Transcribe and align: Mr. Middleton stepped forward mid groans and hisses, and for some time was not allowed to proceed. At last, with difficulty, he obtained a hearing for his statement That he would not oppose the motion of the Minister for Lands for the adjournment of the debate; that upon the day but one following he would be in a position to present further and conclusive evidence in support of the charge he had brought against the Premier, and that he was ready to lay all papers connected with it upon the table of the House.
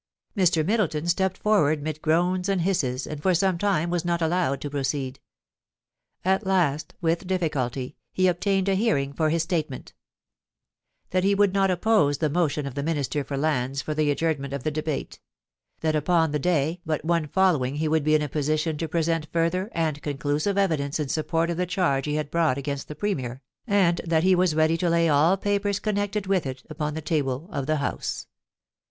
Mr. 0.35 0.65
Middleton 0.65 1.05
stepped 1.07 1.37
forward 1.37 1.83
mid 1.83 2.01
groans 2.01 2.49
and 2.49 2.61
hisses, 2.61 3.05
and 3.05 3.21
for 3.21 3.35
some 3.35 3.59
time 3.59 3.91
was 3.91 4.03
not 4.03 4.19
allowed 4.19 4.59
to 4.61 4.69
proceed. 4.71 5.19
At 6.25 6.43
last, 6.43 6.95
with 7.01 7.27
difficulty, 7.27 7.95
he 8.11 8.25
obtained 8.27 8.67
a 8.67 8.73
hearing 8.73 9.13
for 9.13 9.29
his 9.29 9.43
statement 9.43 9.93
That 11.11 11.23
he 11.23 11.35
would 11.35 11.53
not 11.53 11.69
oppose 11.69 12.17
the 12.17 12.31
motion 12.31 12.65
of 12.65 12.73
the 12.73 12.81
Minister 12.81 13.23
for 13.23 13.37
Lands 13.37 13.83
for 13.83 13.93
the 13.93 14.09
adjournment 14.09 14.53
of 14.53 14.63
the 14.63 14.71
debate; 14.71 15.19
that 15.81 15.95
upon 15.95 16.31
the 16.31 16.39
day 16.39 16.81
but 16.83 17.05
one 17.05 17.27
following 17.27 17.75
he 17.75 17.87
would 17.87 18.03
be 18.03 18.15
in 18.15 18.23
a 18.23 18.27
position 18.27 18.79
to 18.79 18.87
present 18.87 19.27
further 19.31 19.69
and 19.71 20.01
conclusive 20.01 20.57
evidence 20.57 20.99
in 20.99 21.09
support 21.09 21.51
of 21.51 21.57
the 21.57 21.67
charge 21.67 22.07
he 22.07 22.15
had 22.15 22.31
brought 22.31 22.57
against 22.57 22.87
the 22.87 22.95
Premier, 22.95 23.43
and 23.67 24.01
that 24.03 24.23
he 24.23 24.33
was 24.33 24.55
ready 24.55 24.77
to 24.77 24.89
lay 24.89 25.07
all 25.07 25.37
papers 25.37 25.79
connected 25.79 26.25
with 26.25 26.47
it 26.47 26.63
upon 26.71 26.95
the 26.95 27.01
table 27.01 27.47
of 27.51 27.67
the 27.67 27.75
House. 27.75 28.25